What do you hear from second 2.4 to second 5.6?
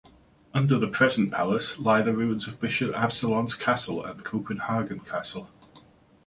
of Bishop Absalon's Castle and Copenhagen Castle.